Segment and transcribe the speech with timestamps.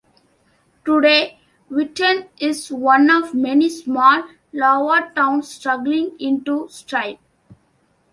[0.83, 1.37] Today,
[1.69, 7.19] Whitten is one of many small Iowa towns struggling to survive.